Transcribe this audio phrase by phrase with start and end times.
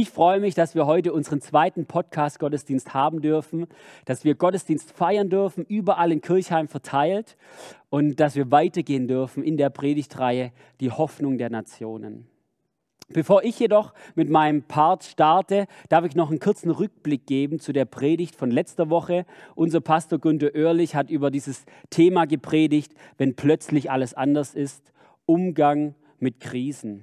[0.00, 3.66] Ich freue mich, dass wir heute unseren zweiten Podcast-Gottesdienst haben dürfen,
[4.04, 7.36] dass wir Gottesdienst feiern dürfen, überall in Kirchheim verteilt
[7.90, 12.28] und dass wir weitergehen dürfen in der Predigtreihe Die Hoffnung der Nationen.
[13.08, 17.72] Bevor ich jedoch mit meinem Part starte, darf ich noch einen kurzen Rückblick geben zu
[17.72, 19.26] der Predigt von letzter Woche.
[19.56, 24.92] Unser Pastor Günter Oerlich hat über dieses Thema gepredigt, wenn plötzlich alles anders ist,
[25.26, 27.02] Umgang mit Krisen.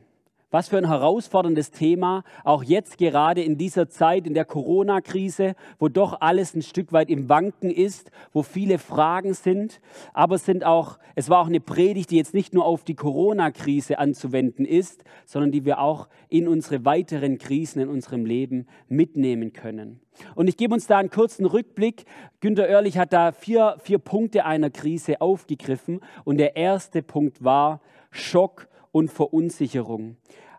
[0.51, 5.89] Was für ein herausforderndes Thema, auch jetzt gerade in dieser Zeit, in der Corona-Krise, wo
[5.89, 9.81] doch alles ein Stück weit im Wanken ist, wo viele Fragen sind.
[10.13, 12.95] Aber es, sind auch, es war auch eine Predigt, die jetzt nicht nur auf die
[12.95, 19.51] Corona-Krise anzuwenden ist, sondern die wir auch in unsere weiteren Krisen in unserem Leben mitnehmen
[19.51, 19.99] können.
[20.35, 22.05] Und ich gebe uns da einen kurzen Rückblick.
[22.39, 26.01] Günter Oerlich hat da vier, vier Punkte einer Krise aufgegriffen.
[26.23, 30.17] Und der erste Punkt war Schock und Verunsicherung.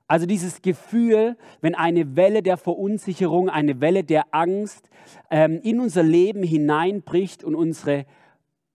[0.08, 4.88] Also dieses Gefühl, wenn eine Welle der Verunsicherung, eine Welle der Angst
[5.30, 8.06] ähm, in unser Leben hineinbricht und unsere,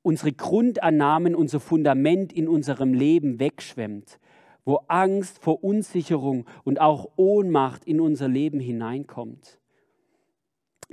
[0.01, 4.19] unsere Grundannahmen, unser Fundament in unserem Leben wegschwemmt,
[4.65, 9.60] wo Angst, Verunsicherung und auch Ohnmacht in unser Leben hineinkommt.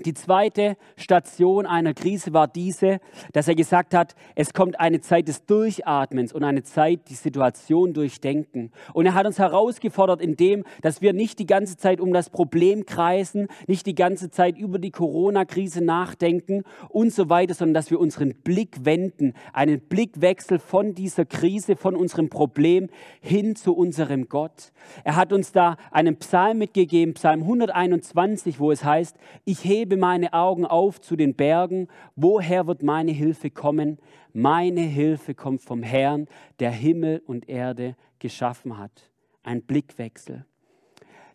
[0.05, 3.01] Die zweite Station einer Krise war diese,
[3.33, 7.95] dass er gesagt hat, es kommt eine Zeit des Durchatmens und eine Zeit, die Situation
[7.95, 8.71] durchdenken.
[8.93, 12.31] Und er hat uns herausgefordert in dem, dass wir nicht die ganze Zeit um das
[12.31, 17.91] Problem kreisen, nicht die ganze Zeit über die Corona-Krise nachdenken und so weiter, sondern dass
[17.91, 22.89] wir unseren Blick wenden, einen Blickwechsel von dieser Krise, von unserem Problem
[23.21, 24.71] hin zu unserem Gott.
[25.03, 29.97] Er hat uns da einen Psalm mitgegeben, Psalm 121, wo es heißt, ich hebe hebe
[29.97, 31.89] meine Augen auf zu den Bergen.
[32.15, 33.97] Woher wird meine Hilfe kommen?
[34.35, 36.29] Meine Hilfe kommt vom Herrn,
[36.61, 39.11] der Himmel und Erde geschaffen hat.
[39.43, 40.45] Ein Blickwechsel.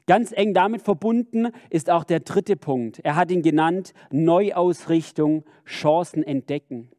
[0.05, 2.99] Ganz eng damit verbunden ist auch der dritte Punkt.
[2.99, 6.89] Er hat ihn genannt Neuausrichtung, Chancen entdecken.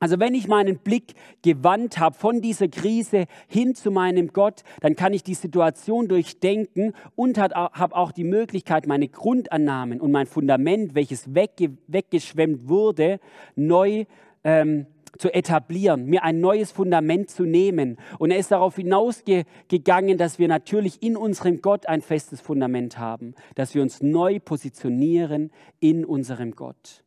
[0.00, 4.94] Also wenn ich meinen Blick gewandt habe von dieser Krise hin zu meinem Gott, dann
[4.94, 10.94] kann ich die Situation durchdenken und habe auch die Möglichkeit, meine Grundannahmen und mein Fundament,
[10.94, 13.18] welches wegge weggeschwemmt wurde,
[13.56, 14.04] neu
[14.44, 14.86] ähm,
[15.16, 17.96] zu etablieren, mir ein neues Fundament zu nehmen.
[18.18, 23.34] Und er ist darauf hinausgegangen, dass wir natürlich in unserem Gott ein festes Fundament haben,
[23.56, 27.04] dass wir uns neu positionieren in unserem Gott.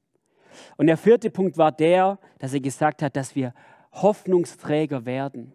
[0.77, 3.53] Und der vierte Punkt war der, dass er gesagt hat, dass wir
[3.93, 5.53] Hoffnungsträger werden.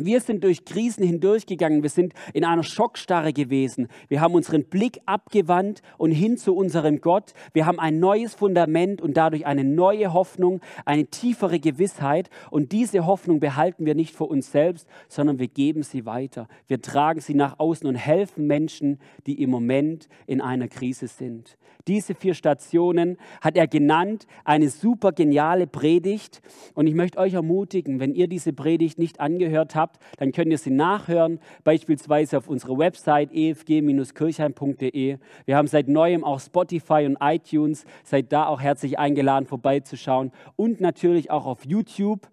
[0.00, 3.88] Wir sind durch Krisen hindurchgegangen, wir sind in einer Schockstarre gewesen.
[4.06, 7.32] Wir haben unseren Blick abgewandt und hin zu unserem Gott.
[7.52, 12.30] Wir haben ein neues Fundament und dadurch eine neue Hoffnung, eine tiefere Gewissheit.
[12.52, 16.46] Und diese Hoffnung behalten wir nicht für uns selbst, sondern wir geben sie weiter.
[16.68, 21.58] Wir tragen sie nach außen und helfen Menschen, die im Moment in einer Krise sind.
[21.88, 26.42] Diese vier Stationen hat er genannt, eine super geniale Predigt.
[26.74, 30.50] Und ich möchte euch ermutigen, wenn ihr diese Predigt nicht angehört habt, habt, dann könnt
[30.50, 35.18] ihr sie nachhören, beispielsweise auf unserer Website efg-kirchheim.de.
[35.44, 37.84] Wir haben seit neuem auch Spotify und iTunes.
[38.04, 40.32] Seid da auch herzlich eingeladen, vorbeizuschauen.
[40.56, 42.28] Und natürlich auch auf YouTube.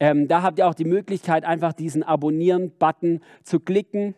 [0.00, 4.14] Ähm, da habt ihr auch die Möglichkeit, einfach diesen Abonnieren-Button zu klicken.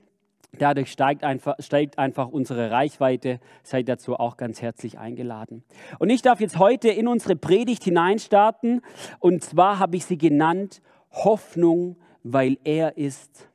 [0.59, 3.41] Dadurch steigt einfach, steigt einfach, unsere Reichweite.
[3.63, 5.65] Seid dazu auch ganz herzlich eingeladen.
[5.99, 8.81] Und ich darf jetzt heute in unsere Predigt hineinstarten.
[9.19, 10.81] Und zwar habe ich sie genannt
[11.13, 11.97] Hoffnung
[12.33, 13.49] weil er ist.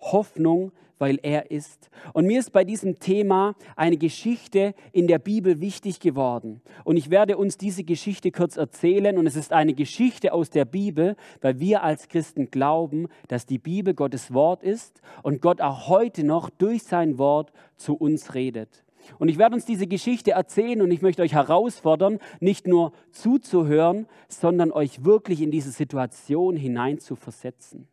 [0.00, 1.90] Hoffnung, weil er ist.
[2.12, 6.62] Und mir ist bei diesem Thema eine Geschichte in der Bibel wichtig geworden.
[6.84, 9.18] Und ich werde uns diese Geschichte kurz erzählen.
[9.18, 13.58] Und es ist eine Geschichte aus der Bibel, weil wir als Christen glauben, dass die
[13.58, 18.85] Bibel Gottes Wort ist und Gott auch heute noch durch sein Wort zu uns redet.
[19.18, 24.06] Und ich werde uns diese Geschichte erzählen und ich möchte euch herausfordern, nicht nur zuzuhören,
[24.28, 27.88] sondern euch wirklich in diese Situation hinein zu versetzen.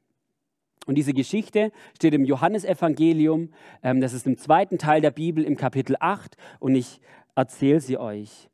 [0.85, 3.49] Und diese Geschichte steht im Johannesevangelium,
[3.83, 6.99] ähm, das ist im zweiten Teil der Bibel im Kapitel 8 und ich
[7.35, 8.49] erzähle sie euch.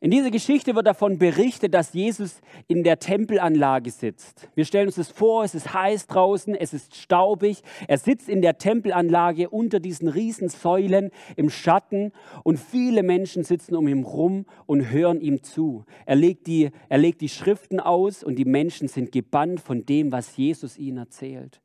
[0.00, 4.48] In dieser Geschichte wird davon berichtet, dass Jesus in der Tempelanlage sitzt.
[4.54, 7.62] Wir stellen uns das vor, es ist heiß draußen, es ist staubig.
[7.88, 12.12] Er sitzt in der Tempelanlage unter diesen riesen Säulen im Schatten
[12.44, 15.84] und viele Menschen sitzen um ihn rum und hören ihm zu.
[16.06, 20.12] Er legt, die, er legt die Schriften aus und die Menschen sind gebannt von dem,
[20.12, 21.60] was Jesus ihnen erzählt.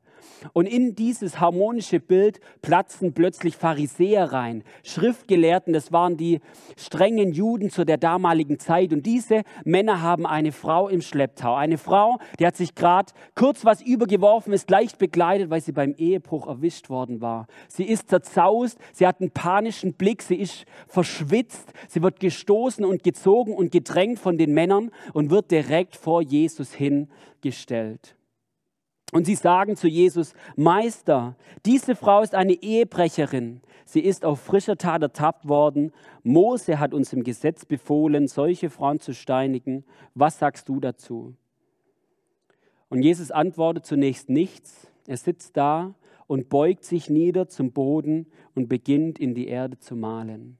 [0.52, 6.40] Und in dieses harmonische Bild platzen plötzlich Pharisäer rein, Schriftgelehrten, das waren die
[6.76, 8.92] strengen Juden zu der damaligen Zeit.
[8.92, 11.54] Und diese Männer haben eine Frau im Schlepptau.
[11.54, 15.94] Eine Frau, die hat sich gerade kurz was übergeworfen, ist leicht begleitet, weil sie beim
[15.96, 17.46] Ehebruch erwischt worden war.
[17.68, 23.02] Sie ist zerzaust, sie hat einen panischen Blick, sie ist verschwitzt, sie wird gestoßen und
[23.02, 28.16] gezogen und gedrängt von den Männern und wird direkt vor Jesus hingestellt.
[29.12, 33.60] Und sie sagen zu Jesus, Meister, diese Frau ist eine Ehebrecherin.
[33.84, 35.92] Sie ist auf frischer Tat ertappt worden.
[36.22, 39.84] Mose hat uns im Gesetz befohlen, solche Frauen zu steinigen.
[40.14, 41.34] Was sagst du dazu?
[42.88, 44.88] Und Jesus antwortet zunächst nichts.
[45.06, 45.94] Er sitzt da
[46.26, 50.58] und beugt sich nieder zum Boden und beginnt in die Erde zu malen.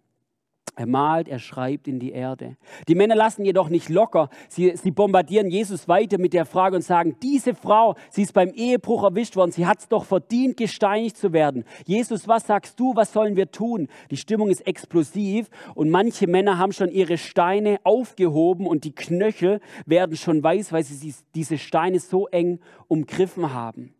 [0.76, 2.56] Er malt, er schreibt in die Erde.
[2.88, 4.28] Die Männer lassen jedoch nicht locker.
[4.48, 8.50] Sie, sie bombardieren Jesus weiter mit der Frage und sagen, diese Frau, sie ist beim
[8.50, 11.64] Ehebruch erwischt worden, sie hat es doch verdient, gesteinigt zu werden.
[11.86, 13.86] Jesus, was sagst du, was sollen wir tun?
[14.10, 19.60] Die Stimmung ist explosiv und manche Männer haben schon ihre Steine aufgehoben und die Knöchel
[19.86, 23.94] werden schon weiß, weil sie diese Steine so eng umgriffen haben.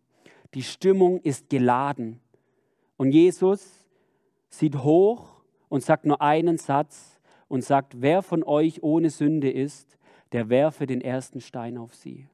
[0.53, 2.19] Die Stimmung ist geladen.
[2.97, 3.87] Und Jesus
[4.49, 5.34] sieht hoch
[5.69, 9.97] und sagt nur einen Satz und sagt, wer von euch ohne Sünde ist,
[10.31, 12.27] der werfe den ersten Stein auf sie.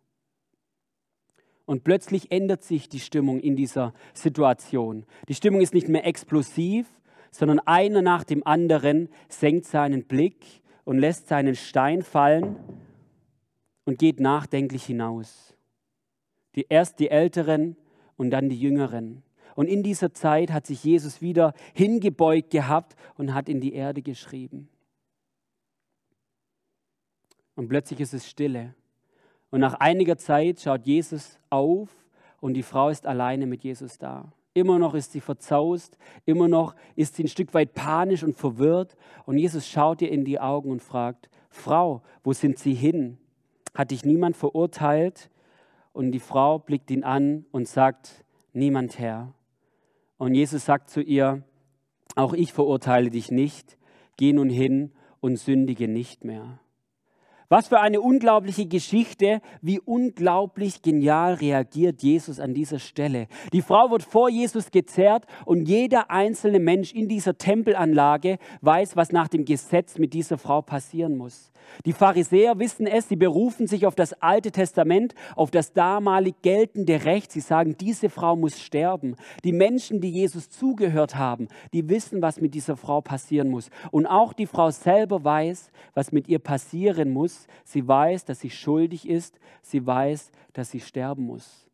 [1.66, 5.06] Und plötzlich ändert sich die Stimmung in dieser Situation.
[5.28, 6.88] Die Stimmung ist nicht mehr explosiv,
[7.32, 12.58] sondern einer nach dem anderen senkt seinen Blick und lässt seinen Stein fallen
[13.86, 15.56] und geht nachdenklich hinaus.
[16.56, 17.78] Die, erst die Älteren
[18.18, 19.24] und dann die Jüngeren.
[19.56, 24.02] Und in dieser Zeit hat sich Jesus wieder hingebeugt gehabt und hat in die Erde
[24.02, 24.70] geschrieben.
[27.56, 28.74] Und plötzlich ist es stille.
[29.50, 31.90] Und nach einiger Zeit schaut Jesus auf
[32.40, 34.32] und die Frau ist alleine mit Jesus da.
[34.54, 38.98] Immer noch ist sie verzaust, immer noch ist sie ein Stück weit panisch und verwirrt.
[39.26, 43.18] Und Jesus schaut ihr in die Augen und fragt, Frau, wo sind Sie hin?
[43.74, 45.30] Hat dich niemand verurteilt?
[45.94, 49.34] Und die Frau blickt ihn an und sagt, niemand Herr.
[50.22, 51.42] Und Jesus sagt zu ihr,
[52.16, 53.80] auch ich verurteile dich nicht,
[54.18, 56.60] geh nun hin und sündige nicht mehr.
[57.50, 63.30] Was für eine unglaubliche Geschichte, wie unglaublich genial reagiert Jesus an dieser Stelle.
[63.52, 69.12] Die Frau wird vor Jesus gezerrt und jeder einzelne Mensch in dieser Tempelanlage weiß, was
[69.12, 71.51] nach dem Gesetz mit dieser Frau passieren muss.
[71.86, 77.06] Die Pharisäer wissen es, sie berufen sich auf das Alte Testament, auf das damalig geltende
[77.06, 77.32] Recht.
[77.32, 79.16] Sie sagen, diese Frau muss sterben.
[79.44, 83.70] Die Menschen, die Jesus zugehört haben, die wissen, was mit dieser Frau passieren muss.
[83.92, 88.50] Und auch die Frau selber weiß, was mit ihr passieren muss Sie weiß, dass sie
[88.50, 89.40] schuldig ist.
[89.62, 91.68] Sie weiß, dass sie sterben muss.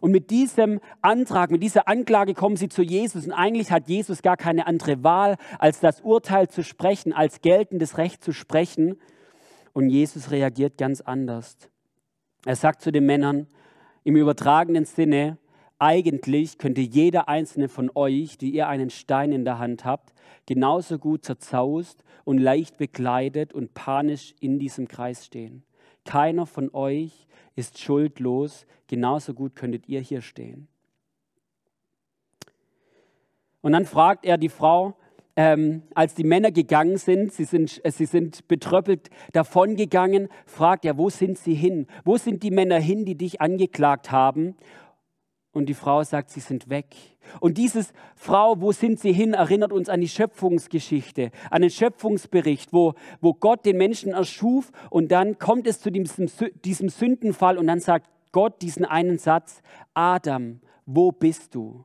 [0.00, 3.26] Und mit diesem Antrag, mit dieser Anklage kommen sie zu Jesus.
[3.26, 7.98] Und eigentlich hat Jesus gar keine andere Wahl, als das Urteil zu sprechen, als geltendes
[7.98, 8.96] Recht zu sprechen.
[9.74, 11.58] Und Jesus reagiert ganz anders.
[12.46, 13.48] Er sagt zu den Männern
[14.04, 15.36] im übertragenen Sinne,
[15.78, 20.14] eigentlich könnte jeder einzelne von euch, die ihr einen Stein in der Hand habt,
[20.46, 25.64] genauso gut zerzaust und leicht bekleidet und panisch in diesem Kreis stehen.
[26.04, 30.68] Keiner von euch ist schuldlos, genauso gut könntet ihr hier stehen.
[33.60, 34.94] Und dann fragt er die Frau,
[35.36, 40.96] ähm, als die Männer gegangen sind, sie sind, äh, sie sind betröppelt davongegangen, fragt er,
[40.96, 41.86] wo sind sie hin?
[42.04, 44.56] Wo sind die Männer hin, die dich angeklagt haben?
[45.52, 46.96] Und die Frau sagt, sie sind weg.
[47.38, 52.72] Und dieses Frau, wo sind sie hin, erinnert uns an die Schöpfungsgeschichte, an den Schöpfungsbericht,
[52.72, 56.28] wo, wo Gott den Menschen erschuf und dann kommt es zu diesem,
[56.64, 59.62] diesem Sündenfall und dann sagt Gott diesen einen Satz,
[59.94, 61.84] Adam, wo bist du?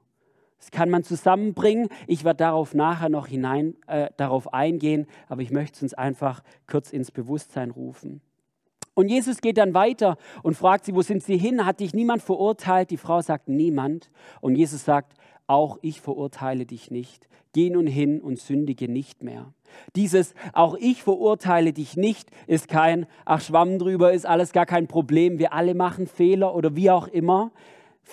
[0.60, 1.90] Das kann man zusammenbringen.
[2.06, 6.44] Ich werde darauf nachher noch hinein, äh, darauf eingehen, aber ich möchte es uns einfach
[6.68, 8.22] kurz ins Bewusstsein rufen.
[8.94, 11.66] Und Jesus geht dann weiter und fragt sie, wo sind sie hin?
[11.66, 12.92] Hat dich niemand verurteilt?
[12.92, 14.12] Die Frau sagt, niemand.
[14.42, 15.14] Und Jesus sagt,
[15.48, 17.30] auch ich verurteile dich nicht.
[17.54, 19.54] Geh nun hin und sündige nicht mehr.
[19.96, 24.88] Dieses, auch ich verurteile dich nicht, ist kein, ach Schwamm drüber, ist alles gar kein
[24.88, 27.52] Problem, wir alle machen Fehler oder wie auch immer.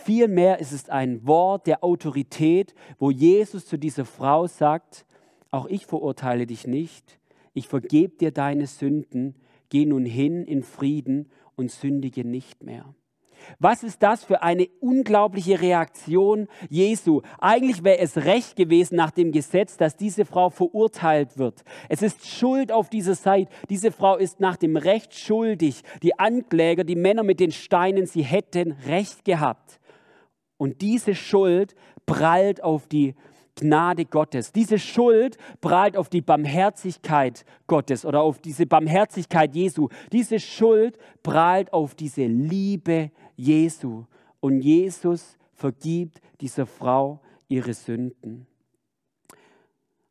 [0.05, 5.07] Vielmehr ist es ein Wort der Autorität, wo Jesus zu dieser Frau sagt,
[5.50, 7.19] auch ich verurteile dich nicht,
[7.55, 9.35] ich vergebe dir deine Sünden,
[9.71, 12.95] geh nun hin in Frieden und sündige nicht mehr.
[13.59, 17.23] Was ist das für eine unglaubliche Reaktion Jesu?
[17.38, 21.65] Eigentlich wäre es recht gewesen nach dem Gesetz, dass diese Frau verurteilt wird.
[21.88, 23.50] Es ist Schuld auf dieser Seite.
[23.71, 25.83] Diese Frau ist nach dem Recht schuldig.
[26.03, 29.81] Die Ankläger, die Männer mit den Steinen, sie hätten Recht gehabt.
[30.59, 31.75] Und diese Schuld
[32.07, 33.15] prallt auf die
[33.57, 34.53] Gnade Gottes.
[34.53, 39.89] Diese Schuld prallt auf die Barmherzigkeit Gottes oder auf diese Barmherzigkeit Jesu.
[40.13, 44.05] Diese Schuld prallt auf diese Liebe Jesu.
[44.41, 48.47] Und Jesus vergibt dieser Frau ihre Sünden.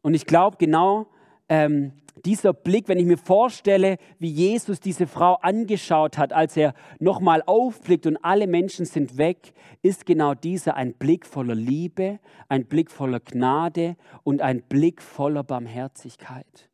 [0.02, 1.08] Und ich glaube, genau
[1.50, 1.94] ähm,
[2.25, 7.44] dieser Blick, wenn ich mir vorstelle, wie Jesus diese Frau angeschaut hat, als er nochmal
[7.46, 12.90] aufblickt und alle Menschen sind weg, ist genau dieser ein Blick voller Liebe, ein Blick
[12.90, 16.70] voller Gnade und ein Blick voller Barmherzigkeit.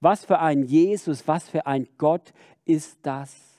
[0.00, 2.32] Was für ein Jesus, was für ein Gott
[2.64, 3.50] ist das?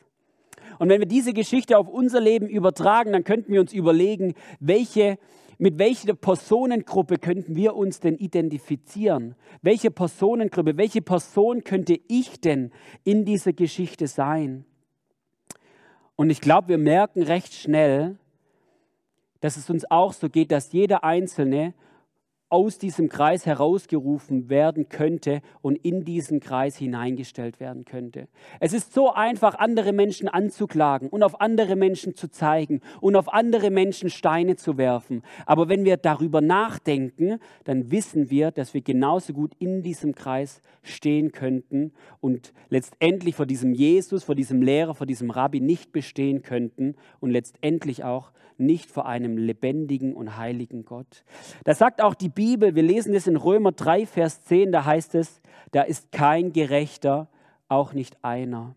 [0.80, 5.18] Und wenn wir diese Geschichte auf unser Leben übertragen, dann könnten wir uns überlegen, welche
[5.62, 9.36] mit welcher Personengruppe könnten wir uns denn identifizieren?
[9.62, 12.72] Welche Personengruppe, welche Person könnte ich denn
[13.04, 14.66] in dieser Geschichte sein?
[16.16, 18.18] Und ich glaube, wir merken recht schnell,
[19.40, 21.76] dass es uns auch so geht, dass jeder Einzelne
[22.52, 28.28] aus diesem Kreis herausgerufen werden könnte und in diesen Kreis hineingestellt werden könnte.
[28.60, 33.32] Es ist so einfach, andere Menschen anzuklagen und auf andere Menschen zu zeigen und auf
[33.34, 35.22] andere Menschen Steine zu werfen.
[35.46, 40.62] Aber wenn wir darüber nachdenken, dann wissen wir, dass wir genauso gut in diesem Kreis
[40.84, 46.42] stehen könnten und letztendlich vor diesem Jesus, vor diesem Lehrer, vor diesem Rabbi nicht bestehen
[46.42, 51.24] könnten und letztendlich auch nicht vor einem lebendigen und heiligen Gott.
[51.64, 55.16] Das sagt auch die Bibel, wir lesen es in Römer 3, Vers 10, da heißt
[55.16, 57.28] es, da ist kein Gerechter,
[57.68, 58.76] auch nicht einer.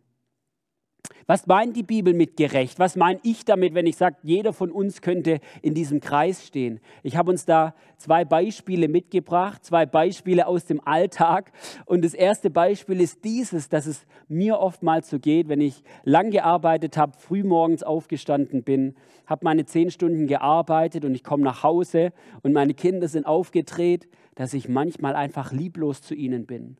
[1.27, 2.79] Was meint die Bibel mit gerecht?
[2.79, 6.81] Was meine ich damit, wenn ich sage, jeder von uns könnte in diesem Kreis stehen?
[7.03, 11.53] Ich habe uns da zwei Beispiele mitgebracht, zwei Beispiele aus dem Alltag.
[11.87, 16.31] Und das erste Beispiel ist dieses, dass es mir oftmals so geht, wenn ich lang
[16.31, 18.95] gearbeitet habe, früh morgens aufgestanden bin,
[19.27, 24.09] habe meine zehn Stunden gearbeitet und ich komme nach Hause und meine Kinder sind aufgedreht,
[24.35, 26.77] dass ich manchmal einfach lieblos zu ihnen bin.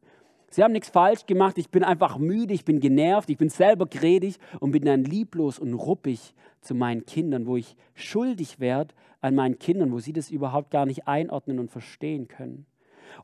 [0.55, 3.87] Sie haben nichts falsch gemacht, ich bin einfach müde, ich bin genervt, ich bin selber
[3.87, 9.35] gredig und bin dann lieblos und ruppig zu meinen Kindern, wo ich schuldig werde an
[9.35, 12.67] meinen Kindern, wo sie das überhaupt gar nicht einordnen und verstehen können.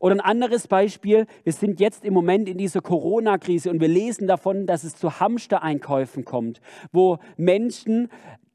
[0.00, 4.26] Oder ein anderes Beispiel, wir sind jetzt im Moment in dieser Corona-Krise und wir lesen
[4.26, 6.60] davon, dass es zu Hamstereinkäufen kommt,
[6.90, 8.08] wo Menschen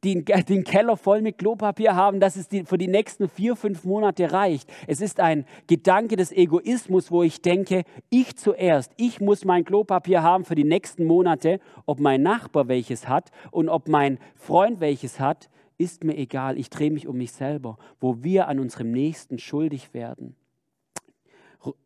[0.05, 3.83] die den Keller voll mit Klopapier haben, dass es die, für die nächsten vier, fünf
[3.83, 4.71] Monate reicht.
[4.87, 10.21] Es ist ein Gedanke des Egoismus, wo ich denke, ich zuerst, ich muss mein Klopapier
[10.21, 11.59] haben für die nächsten Monate.
[11.85, 16.57] Ob mein Nachbar welches hat und ob mein Freund welches hat, ist mir egal.
[16.57, 20.35] Ich drehe mich um mich selber, wo wir an unserem Nächsten schuldig werden.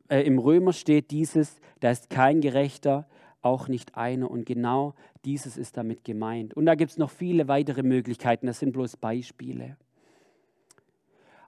[0.09, 3.07] Äh, Im Römer steht dieses, da ist kein Gerechter,
[3.41, 4.29] auch nicht einer.
[4.29, 4.93] Und genau
[5.25, 6.53] dieses ist damit gemeint.
[6.53, 9.77] Und da gibt es noch viele weitere Möglichkeiten, das sind bloß Beispiele.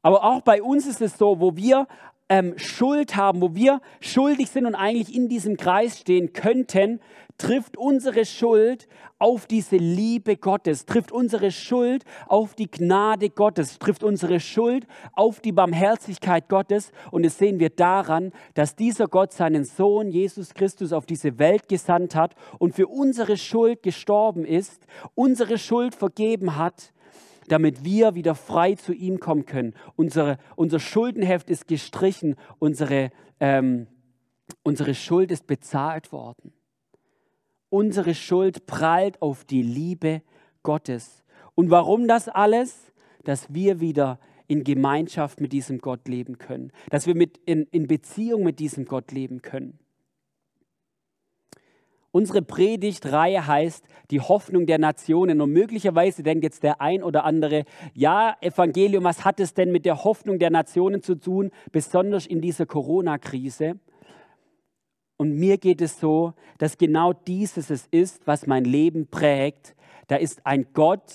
[0.01, 1.88] Aber auch bei uns ist es so, wo wir
[2.31, 7.01] ähm, Schuld haben, wo wir schuldig sind und eigentlich in diesem Kreis stehen könnten,
[7.38, 8.88] trifft unsere Schuld
[9.19, 15.41] auf diese Liebe Gottes, trifft unsere Schuld auf die Gnade Gottes, trifft unsere Schuld auf
[15.41, 16.93] die Barmherzigkeit Gottes.
[17.11, 21.67] Und das sehen wir daran, dass dieser Gott seinen Sohn Jesus Christus auf diese Welt
[21.67, 26.93] gesandt hat und für unsere Schuld gestorben ist, unsere Schuld vergeben hat
[27.48, 29.74] damit wir wieder frei zu ihm kommen können.
[29.95, 33.88] Unsere, unser Schuldenheft ist gestrichen, unsere, ähm,
[34.63, 36.53] unsere Schuld ist bezahlt worden.
[37.69, 40.21] Unsere Schuld prallt auf die Liebe
[40.63, 41.24] Gottes.
[41.55, 42.91] Und warum das alles?
[43.24, 47.88] Dass wir wieder in Gemeinschaft mit diesem Gott leben können, dass wir mit in, in
[47.88, 49.79] Beziehung mit diesem Gott leben können.
[52.13, 55.39] Unsere Predigtreihe heißt die Hoffnung der Nationen.
[55.39, 57.63] Und möglicherweise denkt jetzt der ein oder andere,
[57.93, 62.41] ja, Evangelium, was hat es denn mit der Hoffnung der Nationen zu tun, besonders in
[62.41, 63.79] dieser Corona-Krise?
[65.15, 69.75] Und mir geht es so, dass genau dieses es ist, was mein Leben prägt.
[70.07, 71.13] Da ist ein Gott,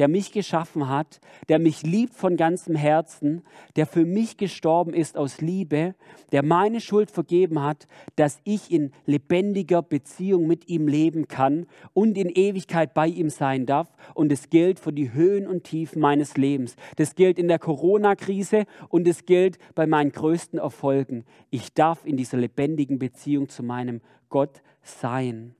[0.00, 3.42] der mich geschaffen hat, der mich liebt von ganzem Herzen,
[3.76, 5.94] der für mich gestorben ist aus Liebe,
[6.32, 12.16] der meine Schuld vergeben hat, dass ich in lebendiger Beziehung mit ihm leben kann und
[12.16, 13.94] in Ewigkeit bei ihm sein darf.
[14.14, 16.76] Und es gilt für die Höhen und Tiefen meines Lebens.
[16.96, 21.24] Das gilt in der Corona-Krise und es gilt bei meinen größten Erfolgen.
[21.50, 25.54] Ich darf in dieser lebendigen Beziehung zu meinem Gott sein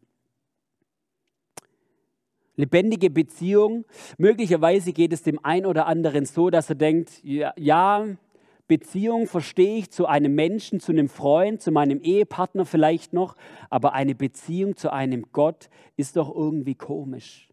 [2.60, 3.84] lebendige Beziehung.
[4.18, 8.06] Möglicherweise geht es dem einen oder anderen so, dass er denkt, ja, ja,
[8.68, 13.34] Beziehung verstehe ich zu einem Menschen, zu einem Freund, zu meinem Ehepartner vielleicht noch,
[13.68, 17.50] aber eine Beziehung zu einem Gott ist doch irgendwie komisch.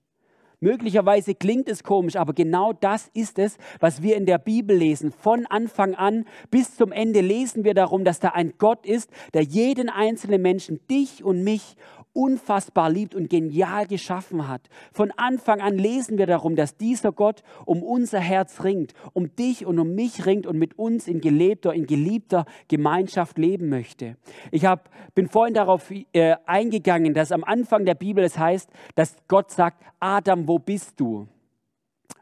[0.60, 5.12] Möglicherweise klingt es komisch, aber genau das ist es, was wir in der Bibel lesen.
[5.12, 9.44] Von Anfang an bis zum Ende lesen wir darum, dass da ein Gott ist, der
[9.44, 11.76] jeden einzelnen Menschen, dich und mich,
[12.18, 14.62] unfassbar liebt und genial geschaffen hat.
[14.92, 19.68] Von Anfang an lesen wir darum, dass dieser Gott um unser Herz ringt, um dich
[19.68, 24.18] und um mich ringt und mit uns in gelebter, in geliebter Gemeinschaft leben möchte.
[24.50, 29.16] Ich hab, bin vorhin darauf äh, eingegangen, dass am Anfang der Bibel es heißt, dass
[29.28, 31.28] Gott sagt, Adam, wo bist du?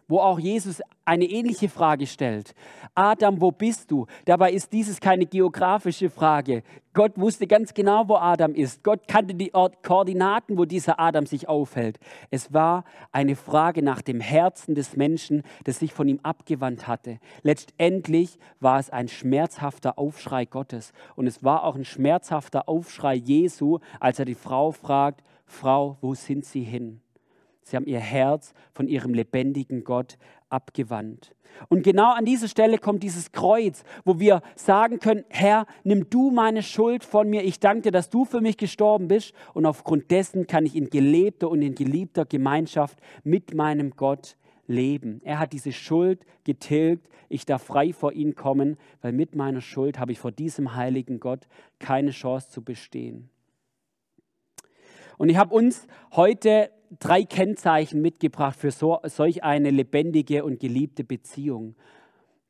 [0.08, 2.54] Wo auch Jesus eine ähnliche Frage stellt.
[2.94, 4.06] Adam, wo bist du?
[4.26, 6.64] Dabei ist dieses keine geografische Frage.
[6.94, 8.84] Gott wusste ganz genau, wo Adam ist.
[8.84, 12.00] Gott kannte die Ort Koordinaten, wo dieser Adam sich aufhält.
[12.32, 17.20] Es war eine Frage nach dem Herzen des Menschen, das sich von ihm abgewandt hatte.
[17.44, 20.94] Letztendlich war es ein schmerzhafter Aufschrei Gottes.
[21.16, 26.16] Und es war auch ein schmerzhafter Aufschrei Jesu, als er die Frau fragt, Frau, wo
[26.16, 27.02] sind Sie hin?
[27.66, 30.20] Sie haben ihr Herz von ihrem lebendigen Gott
[30.50, 31.36] abgewandt.
[31.68, 36.30] Und genau an dieser Stelle kommt dieses Kreuz, wo wir sagen können, Herr, nimm du
[36.30, 37.44] meine Schuld von mir.
[37.44, 39.34] Ich danke dir, dass du für mich gestorben bist.
[39.54, 45.22] Und aufgrund dessen kann ich in gelebter und in geliebter Gemeinschaft mit meinem Gott leben.
[45.24, 47.08] Er hat diese Schuld getilgt.
[47.30, 51.20] Ich darf frei vor ihn kommen, weil mit meiner Schuld habe ich vor diesem heiligen
[51.20, 51.48] Gott
[51.80, 53.30] keine Chance zu bestehen.
[55.18, 56.70] Und ich habe uns heute
[57.00, 61.76] drei Kennzeichen mitgebracht für so, solch eine lebendige und geliebte Beziehung.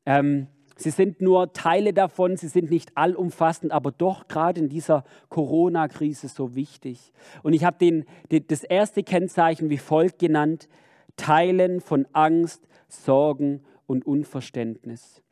[0.04, 5.04] Ähm, sie sind nur Teile davon, sie sind nicht allumfassend, aber doch gerade in dieser
[5.28, 7.12] Corona-Krise so wichtig.
[7.42, 8.04] Und ich habe
[8.48, 10.68] das erste Kennzeichen wie folgt genannt,
[11.16, 15.22] Teilen von Angst, Sorgen und Unverständnis.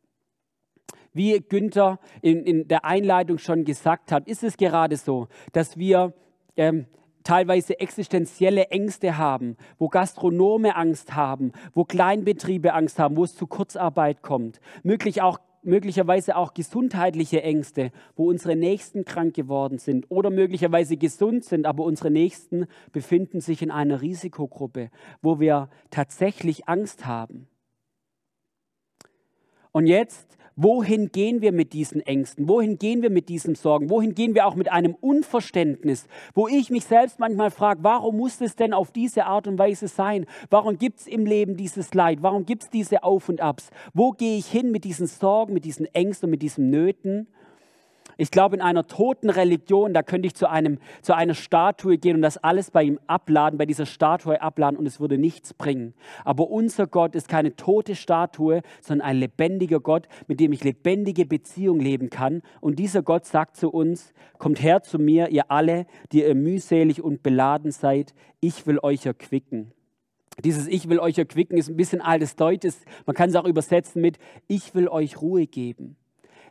[1.13, 6.13] Wie Günther in, in der Einleitung schon gesagt hat, ist es gerade so, dass wir
[6.57, 6.87] ähm,
[7.25, 13.47] teilweise existenzielle Ängste haben, wo Gastronome Angst haben, wo Kleinbetriebe Angst haben, wo es zu
[13.47, 20.29] Kurzarbeit kommt, möglich auch möglicherweise auch gesundheitliche Ängste, wo unsere Nächsten krank geworden sind oder
[20.29, 24.91] möglicherweise gesund sind, aber unsere Nächsten befinden sich in einer Risikogruppe,
[25.21, 27.47] wo wir tatsächlich Angst haben.
[29.75, 32.47] Und jetzt Wohin gehen wir mit diesen Ängsten?
[32.47, 33.89] Wohin gehen wir mit diesen Sorgen?
[33.89, 38.39] Wohin gehen wir auch mit einem Unverständnis, wo ich mich selbst manchmal frage, warum muss
[38.39, 40.27] es denn auf diese Art und Weise sein?
[40.49, 42.19] Warum gibt es im Leben dieses Leid?
[42.21, 43.69] Warum gibt es diese Auf und Abs?
[43.93, 47.27] Wo gehe ich hin mit diesen Sorgen, mit diesen Ängsten mit diesen Nöten?
[48.17, 52.15] Ich glaube, in einer toten Religion, da könnte ich zu, einem, zu einer Statue gehen
[52.15, 55.93] und das alles bei ihm abladen, bei dieser Statue abladen und es würde nichts bringen.
[56.23, 61.25] Aber unser Gott ist keine tote Statue, sondern ein lebendiger Gott, mit dem ich lebendige
[61.25, 62.41] Beziehung leben kann.
[62.61, 67.01] Und dieser Gott sagt zu uns, kommt her zu mir, ihr alle, die ihr mühselig
[67.01, 69.71] und beladen seid, ich will euch erquicken.
[70.43, 72.67] Dieses Ich will euch erquicken ist ein bisschen altes Deutsch.
[73.05, 75.95] Man kann es auch übersetzen mit Ich will euch Ruhe geben.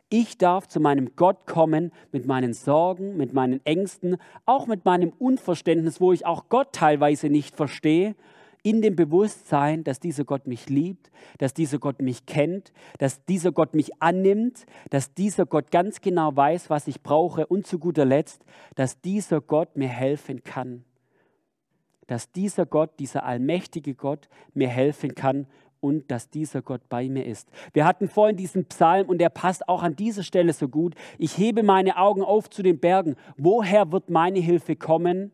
[0.09, 5.11] Ich darf zu meinem Gott kommen mit meinen Sorgen, mit meinen Ängsten, auch mit meinem
[5.17, 8.15] Unverständnis, wo ich auch Gott teilweise nicht verstehe,
[8.61, 13.51] in dem Bewusstsein, dass dieser Gott mich liebt, dass dieser Gott mich kennt, dass dieser
[13.51, 18.05] Gott mich annimmt, dass dieser Gott ganz genau weiß, was ich brauche und zu guter
[18.05, 20.83] Letzt, dass dieser Gott mir helfen kann.
[22.07, 25.47] Dass dieser Gott, dieser allmächtige Gott mir helfen kann
[25.85, 27.47] und dass dieser Gott bei mir ist.
[27.73, 30.95] Wir hatten vorhin diesen Psalm und der passt auch an dieser Stelle so gut.
[31.19, 33.15] Ich hebe meine Augen auf zu den Bergen.
[33.37, 35.31] Woher wird meine Hilfe kommen?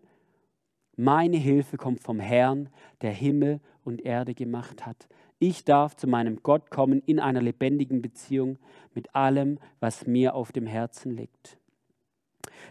[0.98, 2.68] Meine Hilfe kommt vom Herrn,
[3.02, 5.08] der Himmel und Erde gemacht hat.
[5.40, 8.58] Ich darf zu meinem Gott kommen in einer lebendigen Beziehung
[8.94, 11.58] mit allem, was mir auf dem Herzen liegt.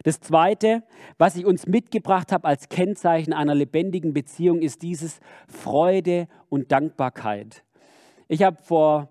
[0.03, 0.83] Das Zweite,
[1.17, 7.63] was ich uns mitgebracht habe als Kennzeichen einer lebendigen Beziehung, ist dieses Freude und Dankbarkeit.
[8.33, 9.09] Ich habe vor,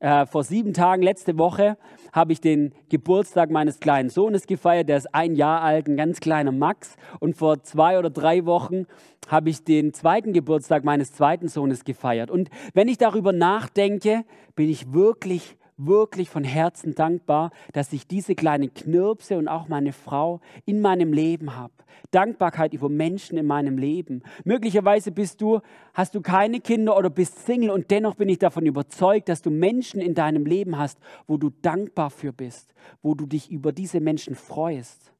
[0.00, 1.76] äh, vor sieben Tagen, letzte Woche,
[2.12, 4.88] habe ich den Geburtstag meines kleinen Sohnes gefeiert.
[4.88, 6.96] Der ist ein Jahr alt, ein ganz kleiner Max.
[7.20, 8.86] Und vor zwei oder drei Wochen
[9.28, 12.32] habe ich den zweiten Geburtstag meines zweiten Sohnes gefeiert.
[12.32, 14.24] Und wenn ich darüber nachdenke,
[14.56, 19.92] bin ich wirklich wirklich von Herzen dankbar, dass ich diese kleinen Knirpse und auch meine
[19.92, 21.72] Frau in meinem Leben habe.
[22.10, 24.22] Dankbarkeit über Menschen in meinem Leben.
[24.44, 25.60] Möglicherweise bist du,
[25.94, 29.50] hast du keine Kinder oder bist Single und dennoch bin ich davon überzeugt, dass du
[29.50, 34.00] Menschen in deinem Leben hast, wo du dankbar für bist, wo du dich über diese
[34.00, 35.12] Menschen freust.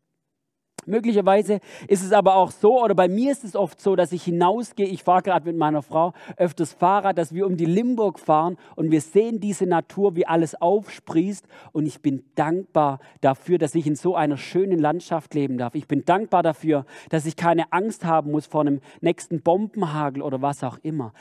[0.88, 4.24] Möglicherweise ist es aber auch so, oder bei mir ist es oft so, dass ich
[4.24, 8.57] hinausgehe, ich fahre gerade mit meiner Frau öfters Fahrrad, dass wir um die Limburg fahren
[8.74, 13.87] und wir sehen diese Natur, wie alles aufsprießt und ich bin dankbar dafür, dass ich
[13.87, 15.74] in so einer schönen Landschaft leben darf.
[15.74, 20.42] Ich bin dankbar dafür, dass ich keine Angst haben muss vor einem nächsten Bombenhagel oder
[20.42, 21.12] was auch immer.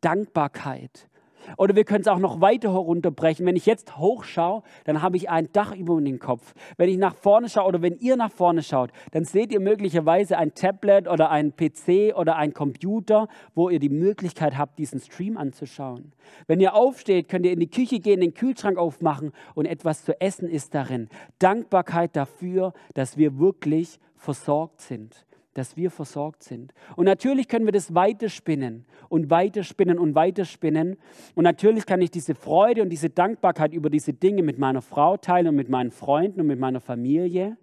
[0.00, 1.08] Dankbarkeit.
[1.56, 3.46] Oder wir können es auch noch weiter herunterbrechen.
[3.46, 6.54] Wenn ich jetzt hochschaue, dann habe ich ein Dach über den Kopf.
[6.76, 10.38] Wenn ich nach vorne schaue oder wenn ihr nach vorne schaut, dann seht ihr möglicherweise
[10.38, 15.36] ein Tablet oder ein PC oder ein Computer, wo ihr die Möglichkeit habt, diesen Stream
[15.36, 16.12] anzuschauen.
[16.46, 20.20] Wenn ihr aufsteht, könnt ihr in die Küche gehen, den Kühlschrank aufmachen und etwas zu
[20.20, 21.08] essen ist darin.
[21.38, 26.74] Dankbarkeit dafür, dass wir wirklich versorgt sind dass wir versorgt sind.
[26.96, 30.96] Und natürlich können wir das weiterspinnen und weiterspinnen und weiterspinnen.
[31.34, 35.16] Und natürlich kann ich diese Freude und diese Dankbarkeit über diese Dinge mit meiner Frau
[35.16, 37.56] teilen und mit meinen Freunden und mit meiner Familie.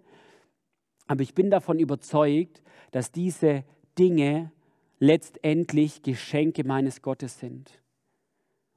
[1.06, 3.64] Aber ich bin davon überzeugt, dass diese
[3.98, 4.50] Dinge
[4.98, 7.82] letztendlich Geschenke meines Gottes sind.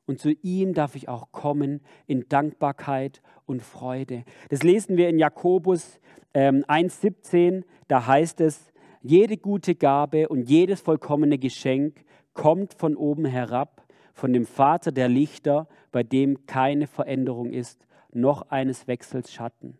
[0.08, 4.24] Und zu ihm darf ich auch kommen in Dankbarkeit und Freude.
[4.50, 6.00] Das lesen wir in Jakobus
[6.34, 7.64] ähm, 1,17.
[7.88, 8.72] Da heißt es,
[9.06, 15.10] jede gute Gabe und jedes vollkommene Geschenk kommt von oben herab, von dem Vater der
[15.10, 19.78] Lichter, bei dem keine Veränderung ist, noch eines Wechsels Schatten.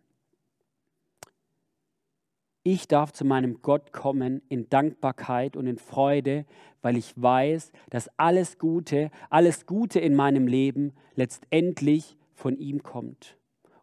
[2.62, 6.46] Ich darf zu meinem Gott kommen in Dankbarkeit und in Freude,
[6.82, 13.36] weil ich weiß, dass alles Gute, alles Gute in meinem Leben letztendlich von ihm kommt.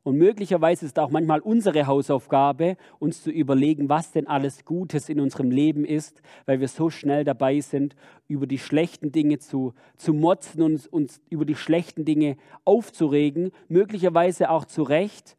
[0.04, 5.22] Und möglicherweise ist auch manchmal unsere Hausaufgabe, uns zu überlegen, was denn alles Gutes in
[5.22, 7.96] unserem Leben ist, weil wir so schnell dabei sind,
[8.28, 12.36] über die schlechten Dinge zu, zu motzen und uns über die schlechten Dinge
[12.66, 15.38] aufzuregen, möglicherweise auch zu Recht,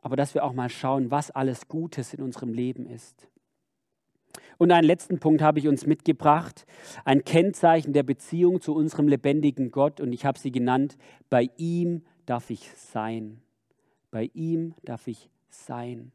[0.00, 3.28] aber dass wir auch mal schauen, was alles Gutes in unserem Leben ist.
[4.58, 6.66] Und einen letzten Punkt habe ich uns mitgebracht,
[7.04, 10.96] ein Kennzeichen der Beziehung zu unserem lebendigen Gott und ich habe sie genannt,
[11.28, 13.42] bei ihm darf ich sein.
[14.16, 16.10] Bei ihm darf ich sein.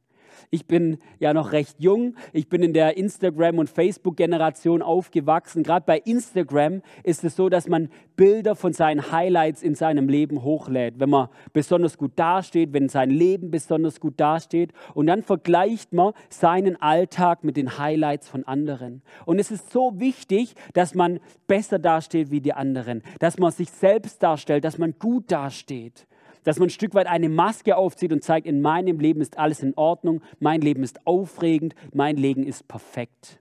[0.49, 2.15] Ich bin ja noch recht jung.
[2.33, 5.61] Ich bin in der Instagram- und Facebook-Generation aufgewachsen.
[5.61, 10.41] Gerade bei Instagram ist es so, dass man Bilder von seinen Highlights in seinem Leben
[10.41, 14.73] hochlädt, wenn man besonders gut dasteht, wenn sein Leben besonders gut dasteht.
[14.95, 19.03] Und dann vergleicht man seinen Alltag mit den Highlights von anderen.
[19.27, 23.69] Und es ist so wichtig, dass man besser dasteht wie die anderen, dass man sich
[23.69, 26.07] selbst darstellt, dass man gut dasteht
[26.43, 29.61] dass man ein Stück weit eine Maske aufzieht und zeigt, in meinem Leben ist alles
[29.61, 33.39] in Ordnung, mein Leben ist aufregend, mein Leben ist perfekt.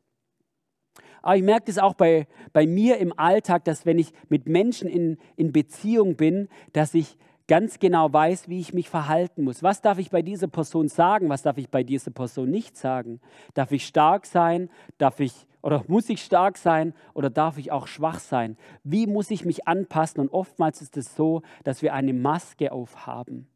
[1.22, 4.88] Aber ich merke das auch bei, bei mir im Alltag, dass wenn ich mit Menschen
[4.88, 9.62] in, in Beziehung bin, dass ich ganz genau weiß, wie ich mich verhalten muss.
[9.62, 11.28] Was darf ich bei dieser Person sagen?
[11.28, 13.20] Was darf ich bei dieser Person nicht sagen?
[13.54, 14.70] Darf ich stark sein?
[14.98, 15.32] Darf ich
[15.62, 18.56] oder muss ich stark sein oder darf ich auch schwach sein?
[18.84, 20.20] Wie muss ich mich anpassen?
[20.20, 23.48] Und oftmals ist es so, dass wir eine Maske aufhaben.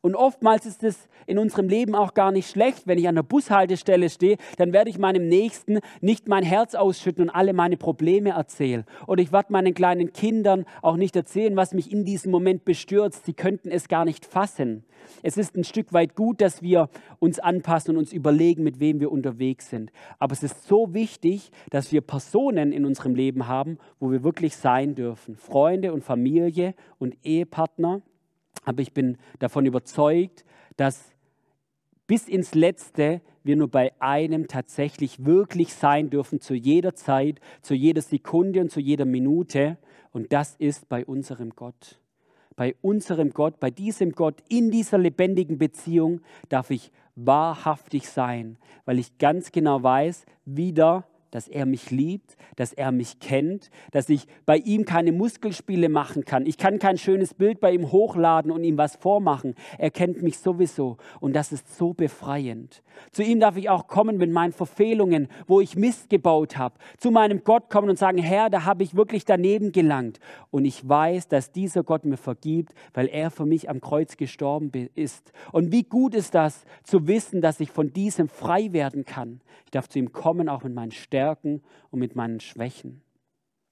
[0.00, 3.22] Und oftmals ist es in unserem Leben auch gar nicht schlecht, wenn ich an der
[3.22, 8.30] Bushaltestelle stehe, dann werde ich meinem Nächsten nicht mein Herz ausschütten und alle meine Probleme
[8.30, 8.84] erzählen.
[9.06, 13.24] Oder ich werde meinen kleinen Kindern auch nicht erzählen, was mich in diesem Moment bestürzt.
[13.24, 14.84] Sie könnten es gar nicht fassen.
[15.22, 19.00] Es ist ein Stück weit gut, dass wir uns anpassen und uns überlegen, mit wem
[19.00, 19.90] wir unterwegs sind.
[20.18, 24.56] Aber es ist so wichtig, dass wir Personen in unserem Leben haben, wo wir wirklich
[24.56, 25.36] sein dürfen.
[25.36, 28.02] Freunde und Familie und Ehepartner
[28.64, 30.44] aber ich bin davon überzeugt,
[30.76, 31.12] dass
[32.06, 37.74] bis ins Letzte wir nur bei einem tatsächlich wirklich sein dürfen, zu jeder Zeit, zu
[37.74, 39.78] jeder Sekunde und zu jeder Minute.
[40.12, 42.00] Und das ist bei unserem Gott.
[42.56, 48.98] Bei unserem Gott, bei diesem Gott, in dieser lebendigen Beziehung darf ich wahrhaftig sein, weil
[48.98, 54.28] ich ganz genau weiß, wieder dass er mich liebt, dass er mich kennt, dass ich
[54.46, 56.46] bei ihm keine Muskelspiele machen kann.
[56.46, 59.56] Ich kann kein schönes Bild bei ihm hochladen und ihm was vormachen.
[59.76, 62.84] Er kennt mich sowieso und das ist so befreiend.
[63.10, 66.76] Zu ihm darf ich auch kommen mit meinen Verfehlungen, wo ich Mist gebaut habe.
[66.98, 70.20] Zu meinem Gott kommen und sagen, Herr, da habe ich wirklich daneben gelangt.
[70.52, 74.70] Und ich weiß, dass dieser Gott mir vergibt, weil er für mich am Kreuz gestorben
[74.94, 75.32] ist.
[75.50, 79.40] Und wie gut ist das zu wissen, dass ich von diesem frei werden kann.
[79.64, 83.00] Ich darf zu ihm kommen, auch mit meinen Stärken Stärken und mit meinen Schwächen.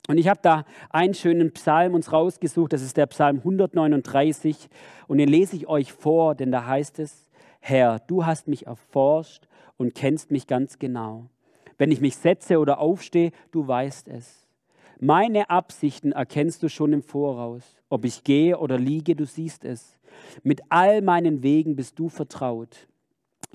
[0.09, 4.69] Und ich habe da einen schönen Psalm uns rausgesucht, das ist der Psalm 139
[5.07, 7.27] und den lese ich euch vor, denn da heißt es,
[7.61, 11.29] Herr, du hast mich erforscht und kennst mich ganz genau.
[11.77, 14.47] Wenn ich mich setze oder aufstehe, du weißt es.
[14.99, 17.63] Meine Absichten erkennst du schon im Voraus.
[17.91, 19.99] Ob ich gehe oder liege, du siehst es.
[20.43, 22.89] Mit all meinen Wegen bist du vertraut.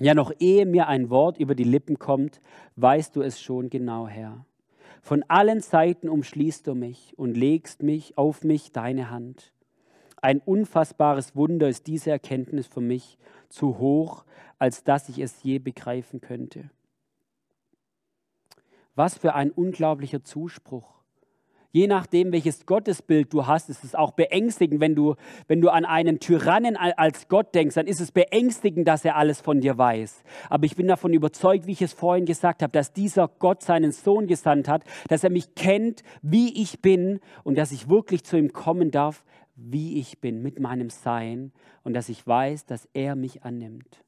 [0.00, 2.40] Ja, noch ehe mir ein Wort über die Lippen kommt,
[2.76, 4.44] weißt du es schon genau, Herr.
[5.02, 9.52] Von allen Seiten umschließt du mich und legst mich auf mich deine Hand.
[10.20, 14.24] Ein unfassbares Wunder ist diese Erkenntnis für mich, zu hoch,
[14.58, 16.70] als dass ich es je begreifen könnte.
[18.94, 20.97] Was für ein unglaublicher Zuspruch.
[21.70, 25.16] Je nachdem, welches Gottesbild du hast, ist es auch beängstigend, wenn du,
[25.48, 29.42] wenn du an einen Tyrannen als Gott denkst, dann ist es beängstigend, dass er alles
[29.42, 30.22] von dir weiß.
[30.48, 33.92] Aber ich bin davon überzeugt, wie ich es vorhin gesagt habe, dass dieser Gott seinen
[33.92, 38.38] Sohn gesandt hat, dass er mich kennt, wie ich bin und dass ich wirklich zu
[38.38, 39.22] ihm kommen darf,
[39.54, 41.52] wie ich bin, mit meinem Sein
[41.82, 44.04] und dass ich weiß, dass er mich annimmt.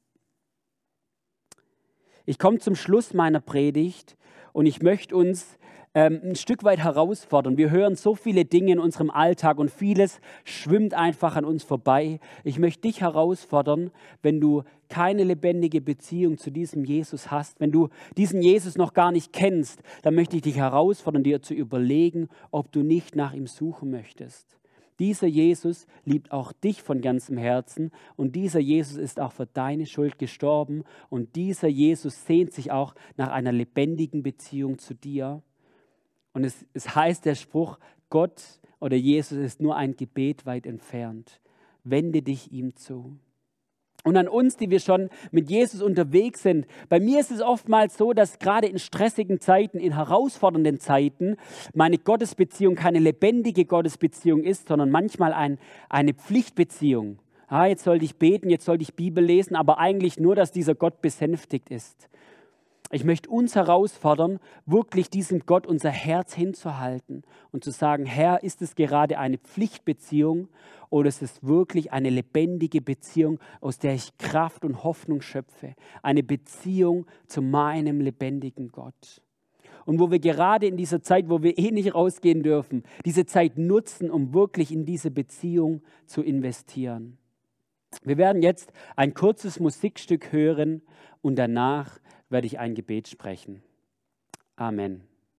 [2.25, 4.17] Ich komme zum Schluss meiner Predigt
[4.53, 5.59] und ich möchte uns
[5.93, 7.57] ähm, ein Stück weit herausfordern.
[7.57, 12.19] Wir hören so viele Dinge in unserem Alltag und vieles schwimmt einfach an uns vorbei.
[12.43, 17.89] Ich möchte dich herausfordern, wenn du keine lebendige Beziehung zu diesem Jesus hast, wenn du
[18.17, 22.71] diesen Jesus noch gar nicht kennst, dann möchte ich dich herausfordern, dir zu überlegen, ob
[22.71, 24.57] du nicht nach ihm suchen möchtest.
[24.99, 29.87] Dieser Jesus liebt auch dich von ganzem Herzen und dieser Jesus ist auch für deine
[29.87, 35.41] Schuld gestorben und dieser Jesus sehnt sich auch nach einer lebendigen Beziehung zu dir.
[36.33, 37.77] Und es, es heißt der Spruch,
[38.09, 38.41] Gott
[38.79, 41.39] oder Jesus ist nur ein Gebet weit entfernt.
[41.83, 43.17] Wende dich ihm zu.
[44.03, 46.65] Und an uns, die wir schon mit Jesus unterwegs sind.
[46.89, 51.37] Bei mir ist es oftmals so, dass gerade in stressigen Zeiten, in herausfordernden Zeiten,
[51.75, 57.19] meine Gottesbeziehung keine lebendige Gottesbeziehung ist, sondern manchmal ein, eine Pflichtbeziehung.
[57.47, 60.73] Ah, jetzt sollte ich beten, jetzt sollte ich Bibel lesen, aber eigentlich nur, dass dieser
[60.73, 62.09] Gott besänftigt ist.
[62.93, 68.61] Ich möchte uns herausfordern, wirklich diesem Gott unser Herz hinzuhalten und zu sagen, Herr, ist
[68.61, 70.49] es gerade eine Pflichtbeziehung
[70.89, 75.73] oder ist es wirklich eine lebendige Beziehung, aus der ich Kraft und Hoffnung schöpfe?
[76.03, 79.21] Eine Beziehung zu meinem lebendigen Gott.
[79.85, 83.57] Und wo wir gerade in dieser Zeit, wo wir eh nicht rausgehen dürfen, diese Zeit
[83.57, 87.17] nutzen, um wirklich in diese Beziehung zu investieren.
[88.03, 90.81] Wir werden jetzt ein kurzes Musikstück hören
[91.21, 92.00] und danach
[92.31, 93.61] werde ich ein Gebet sprechen.
[94.55, 95.10] Amen.